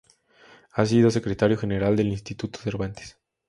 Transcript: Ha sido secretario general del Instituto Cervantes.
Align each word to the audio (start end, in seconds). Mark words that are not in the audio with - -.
Ha 0.71 0.83
sido 0.87 1.11
secretario 1.11 1.59
general 1.59 1.95
del 1.95 2.07
Instituto 2.07 2.57
Cervantes. 2.59 3.19